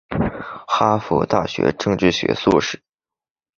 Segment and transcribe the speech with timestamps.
[0.67, 2.81] 哈佛大学政治学硕士。